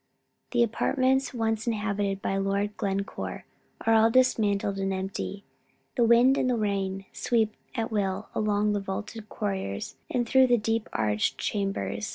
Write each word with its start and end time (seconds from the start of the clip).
The 0.49 0.63
apartments 0.63 1.31
once 1.31 1.67
inhabited 1.67 2.23
by 2.23 2.35
Lord 2.37 2.75
Glencore 2.75 3.45
are 3.85 3.93
all 3.93 4.09
dismantled 4.09 4.79
and 4.79 4.91
empty. 4.91 5.43
The 5.95 6.03
wind 6.03 6.39
and 6.39 6.49
the 6.49 6.57
rain 6.57 7.05
sweep 7.13 7.53
at 7.75 7.91
will 7.91 8.27
along 8.33 8.73
the 8.73 8.79
vaulted 8.79 9.29
corridors 9.29 9.97
and 10.09 10.27
through 10.27 10.47
the 10.47 10.57
deep 10.57 10.89
arched 10.91 11.37
chambers. 11.37 12.09